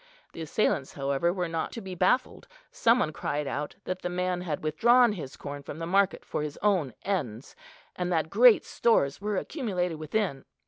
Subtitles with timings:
[0.33, 4.41] The assailants, however, were not to be baffled; some one cried out that the man
[4.41, 7.55] had withdrawn his corn from the market for his own ends,
[7.95, 10.45] and that great stores were accumulated within.